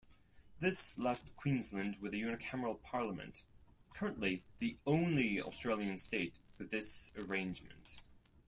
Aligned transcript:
This 0.59 0.97
left 0.97 1.35
Queensland 1.35 1.97
with 2.01 2.15
a 2.15 2.17
unicameral 2.17 2.81
parliament-currently 2.81 4.41
the 4.57 4.77
only 4.87 5.39
Australian 5.39 5.99
state 5.99 6.39
with 6.57 6.71
this 6.71 7.11
arrangement. 7.15 8.01